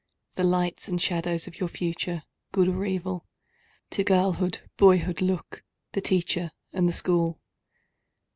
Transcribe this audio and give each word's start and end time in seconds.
The 0.33 0.43
lights 0.43 0.87
and 0.87 0.99
shadows 0.99 1.45
of 1.45 1.59
your 1.59 1.69
future—good 1.69 2.67
or 2.67 2.85
evil? 2.85 3.27
To 3.91 4.03
girlhood, 4.03 4.61
boyhood 4.75 5.21
look—the 5.21 6.01
Teacher 6.01 6.49
and 6.73 6.89
the 6.89 6.91
School. 6.93 7.39